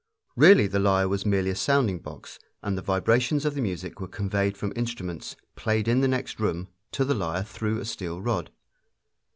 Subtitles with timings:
[0.35, 4.07] Really the lyre was merely a sounding box, and the vibrations of the music were
[4.07, 8.49] conveyed from instruments, played in the next room, to the lyre through a steel rod.